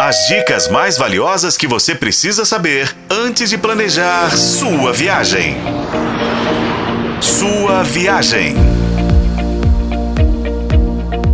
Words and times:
As 0.00 0.28
dicas 0.28 0.68
mais 0.68 0.96
valiosas 0.96 1.56
que 1.56 1.66
você 1.66 1.92
precisa 1.92 2.44
saber 2.44 2.96
antes 3.10 3.50
de 3.50 3.58
planejar 3.58 4.30
sua 4.30 4.92
viagem. 4.92 5.56
Sua 7.20 7.82
viagem. 7.82 8.54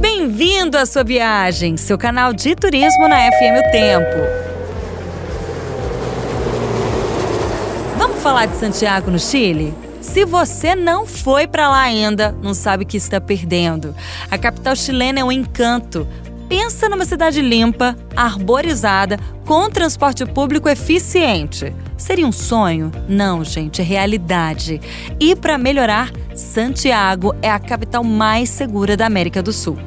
Bem-vindo 0.01 0.79
à 0.79 0.87
sua 0.87 1.05
viagem, 1.05 1.77
seu 1.77 1.99
canal 1.99 2.33
de 2.33 2.57
turismo 2.57 3.07
na 3.07 3.19
FM 3.33 3.59
O 3.59 3.71
Tempo. 3.71 4.17
Vamos 7.99 8.23
falar 8.23 8.47
de 8.47 8.57
Santiago, 8.57 9.11
no 9.11 9.19
Chile? 9.19 9.75
Se 10.01 10.25
você 10.25 10.75
não 10.75 11.07
foi 11.07 11.47
para 11.47 11.69
lá 11.69 11.83
ainda, 11.83 12.35
não 12.43 12.55
sabe 12.55 12.85
o 12.85 12.87
que 12.87 12.97
está 12.97 13.21
perdendo. 13.21 13.95
A 14.31 14.39
capital 14.39 14.75
chilena 14.75 15.21
é 15.21 15.25
um 15.25 15.31
encanto. 15.31 16.09
Pensa 16.49 16.89
numa 16.89 17.05
cidade 17.05 17.41
limpa, 17.41 17.97
arborizada, 18.15 19.19
com 19.47 19.71
transporte 19.71 20.25
público 20.27 20.69
eficiente. 20.69 21.75
Seria 21.97 22.27
um 22.27 22.33
sonho? 22.33 22.93
Não, 23.09 23.43
gente, 23.45 23.81
é 23.81 23.85
realidade. 23.85 24.81
E 25.19 25.35
para 25.35 25.57
melhorar, 25.57 26.13
Santiago 26.35 27.35
é 27.41 27.51
a 27.51 27.59
capital 27.59 28.05
mais 28.05 28.51
segura 28.51 28.97
da 28.97 29.07
América 29.07 29.43
do 29.43 29.53
Sul. 29.53 29.79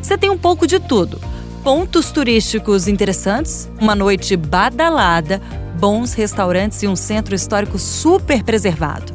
Você 0.00 0.16
tem 0.16 0.30
um 0.30 0.38
pouco 0.38 0.66
de 0.66 0.80
tudo: 0.80 1.20
pontos 1.62 2.10
turísticos 2.10 2.88
interessantes, 2.88 3.70
uma 3.80 3.94
noite 3.94 4.36
badalada, 4.36 5.40
bons 5.78 6.14
restaurantes 6.14 6.82
e 6.82 6.86
um 6.86 6.96
centro 6.96 7.34
histórico 7.34 7.78
super 7.78 8.42
preservado. 8.42 9.14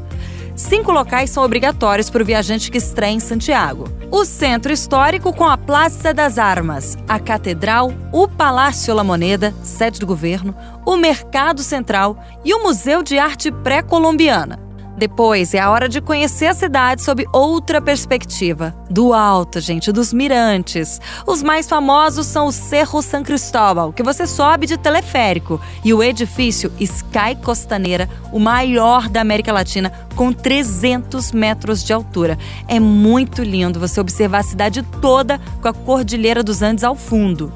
Cinco 0.62 0.92
locais 0.92 1.32
são 1.32 1.44
obrigatórios 1.44 2.08
para 2.08 2.22
o 2.22 2.26
viajante 2.26 2.70
que 2.70 2.78
estreia 2.78 3.12
em 3.12 3.20
Santiago: 3.20 3.86
o 4.12 4.24
Centro 4.24 4.72
Histórico 4.72 5.34
com 5.34 5.46
a 5.46 5.58
Praça 5.58 6.14
das 6.14 6.38
Armas, 6.38 6.96
a 7.10 7.20
Catedral, 7.20 7.92
o 8.14 8.28
Palácio 8.28 8.94
La 8.94 9.04
Moneda, 9.04 9.54
sede 9.64 10.00
do 10.00 10.06
governo, 10.06 10.56
o 10.86 10.96
Mercado 10.96 11.64
Central 11.64 12.24
e 12.46 12.54
o 12.54 12.62
Museu 12.62 13.02
de 13.02 13.18
Arte 13.18 13.52
Pré-Colombiana. 13.52 14.71
Depois 15.02 15.56
é 15.56 15.60
a 15.60 15.72
hora 15.72 15.90
de 15.90 16.00
conhecer 16.00 16.46
a 16.46 16.54
cidade 16.54 17.02
sob 17.02 17.26
outra 17.34 17.82
perspectiva. 17.82 18.76
Do 18.88 19.16
alto, 19.16 19.60
gente, 19.60 19.92
dos 19.92 20.14
mirantes. 20.14 21.02
Os 21.26 21.42
mais 21.42 21.68
famosos 21.68 22.28
são 22.28 22.46
o 22.46 22.52
Cerro 22.52 23.02
San 23.02 23.24
Cristóbal, 23.24 23.92
que 23.92 24.04
você 24.04 24.28
sobe 24.28 24.68
de 24.68 24.78
teleférico, 24.78 25.60
e 25.84 25.92
o 25.92 26.04
edifício 26.04 26.72
Sky 26.80 27.36
Costaneira, 27.44 28.08
o 28.32 28.38
maior 28.38 29.10
da 29.10 29.22
América 29.22 29.52
Latina, 29.52 29.92
com 30.16 30.32
300 30.32 31.32
metros 31.32 31.84
de 31.84 31.94
altura. 31.94 32.38
É 32.68 32.80
muito 32.80 33.42
lindo 33.42 33.80
você 33.80 34.00
observar 34.00 34.42
a 34.42 34.44
cidade 34.44 34.84
toda 35.02 35.40
com 35.60 35.68
a 35.68 35.74
Cordilheira 35.74 36.44
dos 36.44 36.62
Andes 36.62 36.84
ao 36.84 36.96
fundo. 36.96 37.52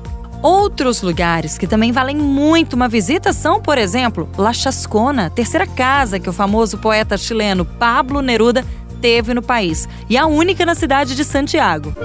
Outros 0.45 1.01
lugares 1.01 1.57
que 1.57 1.65
também 1.65 1.91
valem 1.91 2.15
muito 2.15 2.73
uma 2.73 2.87
visita 2.87 3.33
são, 3.33 3.59
por 3.59 3.79
exemplo, 3.79 4.29
La 4.37 4.53
Chascona, 4.53 5.27
terceira 5.27 5.65
casa 5.65 6.19
que 6.19 6.29
o 6.29 6.33
famoso 6.33 6.77
poeta 6.77 7.17
chileno 7.17 7.65
Pablo 7.65 8.21
Neruda 8.21 8.63
teve 9.01 9.33
no 9.33 9.41
país 9.41 9.89
e 10.07 10.15
a 10.15 10.27
única 10.27 10.63
na 10.63 10.75
cidade 10.75 11.15
de 11.15 11.23
Santiago. 11.23 11.95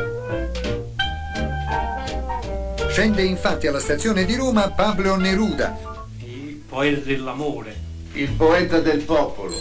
Scende 2.89 3.27
infatti 3.27 3.67
alla 3.67 3.79
stazione 3.79 4.25
di 4.25 4.37
Roma 4.37 4.71
Pablo 4.71 5.17
Neruda, 5.17 5.77
il 6.21 6.63
poeta 6.67 7.05
dell'amore. 7.05 7.77
il 8.15 8.31
poeta 8.39 8.81
del 8.81 9.03
popolo. 9.03 9.55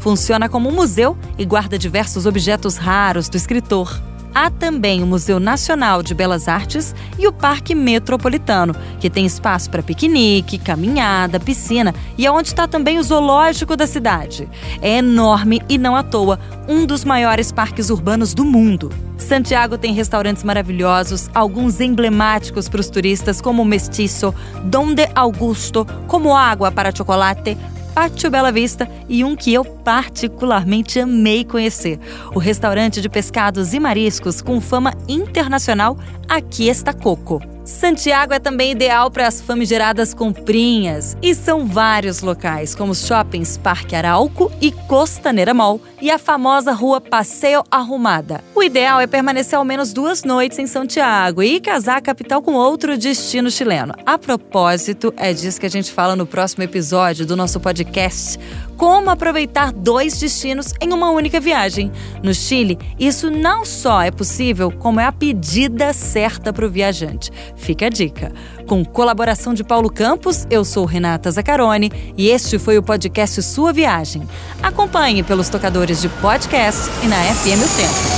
Funciona 0.00 0.48
como 0.48 0.70
um 0.70 0.72
museu 0.72 1.18
e 1.36 1.44
guarda 1.44 1.76
diversos 1.76 2.24
objetos 2.24 2.78
raros 2.78 3.28
do 3.28 3.36
escritor. 3.36 4.07
Há 4.40 4.50
também 4.50 5.02
o 5.02 5.06
Museu 5.06 5.40
Nacional 5.40 6.00
de 6.00 6.14
Belas 6.14 6.46
Artes 6.46 6.94
e 7.18 7.26
o 7.26 7.32
Parque 7.32 7.74
Metropolitano, 7.74 8.72
que 9.00 9.10
tem 9.10 9.26
espaço 9.26 9.68
para 9.68 9.82
piquenique, 9.82 10.58
caminhada, 10.58 11.40
piscina 11.40 11.92
e 12.16 12.24
é 12.24 12.30
onde 12.30 12.46
está 12.46 12.68
também 12.68 13.00
o 13.00 13.02
zoológico 13.02 13.76
da 13.76 13.84
cidade. 13.84 14.48
É 14.80 14.98
enorme 14.98 15.60
e 15.68 15.76
não 15.76 15.96
à 15.96 16.04
toa, 16.04 16.38
um 16.68 16.86
dos 16.86 17.04
maiores 17.04 17.50
parques 17.50 17.90
urbanos 17.90 18.32
do 18.32 18.44
mundo. 18.44 18.92
Santiago 19.18 19.76
tem 19.76 19.92
restaurantes 19.92 20.44
maravilhosos, 20.44 21.28
alguns 21.34 21.80
emblemáticos 21.80 22.68
para 22.68 22.80
os 22.80 22.88
turistas, 22.88 23.40
como 23.40 23.62
o 23.62 23.64
Mestiço, 23.64 24.32
Donde 24.64 25.08
Augusto, 25.14 25.84
como 26.06 26.36
Água 26.36 26.70
para 26.70 26.94
Chocolate, 26.94 27.58
Pátio 27.98 28.30
Bela 28.30 28.52
Vista 28.52 28.88
e 29.08 29.24
um 29.24 29.34
que 29.34 29.52
eu 29.52 29.64
particularmente 29.64 31.00
amei 31.00 31.44
conhecer, 31.44 31.98
o 32.32 32.38
restaurante 32.38 33.00
de 33.00 33.08
pescados 33.08 33.74
e 33.74 33.80
mariscos 33.80 34.40
com 34.40 34.60
fama 34.60 34.94
internacional 35.08 35.98
Aqui 36.28 36.68
está 36.68 36.92
Coco. 36.92 37.57
Santiago 37.68 38.32
é 38.32 38.38
também 38.38 38.70
ideal 38.70 39.10
para 39.10 39.26
as 39.26 39.42
famigeradas 39.42 40.14
comprinhas 40.14 41.14
e 41.20 41.34
são 41.34 41.66
vários 41.66 42.22
locais, 42.22 42.74
como 42.74 42.92
os 42.92 43.06
shoppings 43.06 43.58
Parque 43.58 43.94
Arauco 43.94 44.50
e 44.58 44.72
Costaneira 44.72 45.52
Mall 45.52 45.78
e 46.00 46.10
a 46.10 46.16
famosa 46.16 46.72
rua 46.72 46.98
Passeio 46.98 47.62
Arrumada. 47.70 48.42
O 48.54 48.62
ideal 48.62 49.02
é 49.02 49.06
permanecer 49.06 49.58
ao 49.58 49.66
menos 49.66 49.92
duas 49.92 50.24
noites 50.24 50.58
em 50.58 50.66
Santiago 50.66 51.42
e 51.42 51.60
casar 51.60 51.98
a 51.98 52.00
capital 52.00 52.40
com 52.40 52.54
outro 52.54 52.96
destino 52.96 53.50
chileno. 53.50 53.92
A 54.06 54.16
propósito, 54.16 55.12
é 55.18 55.34
disso 55.34 55.60
que 55.60 55.66
a 55.66 55.70
gente 55.70 55.92
fala 55.92 56.16
no 56.16 56.24
próximo 56.24 56.64
episódio 56.64 57.26
do 57.26 57.36
nosso 57.36 57.60
podcast 57.60 58.38
como 58.78 59.10
aproveitar 59.10 59.72
dois 59.72 60.18
destinos 60.18 60.72
em 60.80 60.92
uma 60.92 61.10
única 61.10 61.40
viagem. 61.40 61.90
No 62.22 62.32
Chile, 62.32 62.78
isso 62.98 63.28
não 63.28 63.64
só 63.64 64.00
é 64.00 64.10
possível, 64.10 64.70
como 64.70 65.00
é 65.00 65.04
a 65.04 65.12
pedida 65.12 65.92
certa 65.92 66.52
para 66.52 66.64
o 66.64 66.70
viajante. 66.70 67.30
Fica 67.56 67.86
a 67.86 67.90
dica. 67.90 68.32
Com 68.68 68.84
colaboração 68.84 69.52
de 69.52 69.64
Paulo 69.64 69.90
Campos, 69.90 70.46
eu 70.48 70.64
sou 70.64 70.84
Renata 70.84 71.30
Zacarone 71.30 71.90
e 72.16 72.28
este 72.28 72.58
foi 72.58 72.78
o 72.78 72.82
podcast 72.82 73.42
Sua 73.42 73.72
Viagem. 73.72 74.22
Acompanhe 74.62 75.24
pelos 75.24 75.48
tocadores 75.48 76.00
de 76.00 76.08
podcast 76.08 76.88
e 77.02 77.08
na 77.08 77.16
FM 77.16 77.64
O 77.64 77.76
Tempo. 77.76 78.17